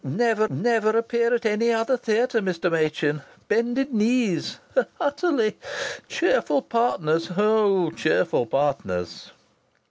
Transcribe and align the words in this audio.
'Never, 0.03 0.47
never 0.47 0.97
appear 0.97 1.31
at 1.31 1.45
any 1.45 1.71
other 1.71 1.95
theatre, 1.95 2.41
Mr. 2.41 2.71
Machin!'... 2.71 3.21
'Bended 3.47 3.93
knees!'... 3.93 4.57
'Utterly!'... 4.99 5.59
Cheerful 6.07 6.63
partners! 6.63 7.29
Oh! 7.37 7.91
cheerful 7.91 8.47
partners!" 8.47 9.29